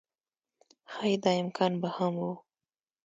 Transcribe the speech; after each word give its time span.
ښايي 0.91 1.15
دا 1.23 1.31
امکان 1.43 1.73
به 1.81 1.89
هم 1.95 2.13
و 2.21 2.25